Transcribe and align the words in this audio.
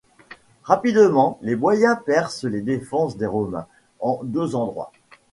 Rapidement 0.63 1.37
les 1.43 1.55
Boïens 1.55 1.95
percent 1.95 2.45
les 2.47 2.61
défenses 2.63 3.17
des 3.17 3.27
Romains 3.27 3.67
en 3.99 4.19
deux 4.23 4.55
endroits. 4.55 4.91